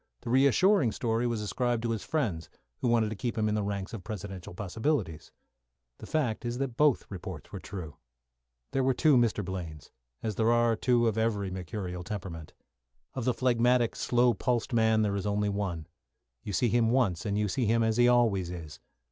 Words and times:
The 0.21 0.31
reassuring 0.31 0.91
story 0.93 1.27
was 1.27 1.41
ascribed 1.43 1.83
to 1.83 1.91
his 1.91 2.03
friends, 2.03 2.49
who 2.79 2.87
wanted 2.87 3.11
to 3.11 3.15
keep 3.15 3.37
him 3.37 3.47
in 3.47 3.53
the 3.53 3.61
ranks 3.61 3.93
of 3.93 4.03
Presidential 4.03 4.55
possibilities. 4.55 5.31
The 5.99 6.07
fact 6.07 6.43
is 6.43 6.57
that 6.57 6.69
both 6.75 7.05
reports 7.11 7.51
were 7.51 7.59
true. 7.59 7.97
There 8.71 8.83
were 8.83 8.95
two 8.95 9.15
Mr. 9.15 9.45
Blaines, 9.45 9.91
as 10.23 10.33
there 10.37 10.51
are 10.51 10.75
two 10.75 11.07
of 11.07 11.19
every 11.19 11.51
mercurial 11.51 12.03
temperament. 12.03 12.53
Of 13.13 13.25
the 13.25 13.33
phlegmatic, 13.35 13.95
slow 13.95 14.33
pulsed 14.33 14.73
man 14.73 15.03
there 15.03 15.15
is 15.15 15.27
only 15.27 15.49
one. 15.49 15.85
You 16.41 16.51
see 16.51 16.69
him 16.69 16.89
once 16.89 17.23
and 17.23 17.37
you 17.37 17.47
see 17.47 17.67
him 17.67 17.83
as 17.83 17.97
he 17.97 18.07
always 18.07 18.49
is. 18.49 18.79